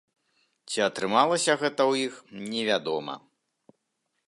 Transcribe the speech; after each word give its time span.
Ці 0.71 0.79
атрымалася 0.89 1.57
гэта 1.65 1.81
ў 1.91 2.07
іх, 2.07 2.13
невядома. 2.53 3.13